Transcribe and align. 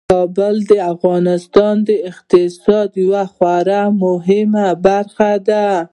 کابل 0.09 0.55
د 0.71 0.73
افغانستان 0.93 1.75
د 1.87 1.89
اقتصاد 2.09 2.89
یوه 3.03 3.23
خورا 3.33 3.81
مهمه 4.03 4.67
برخه 4.85 5.31
ده. 5.47 5.65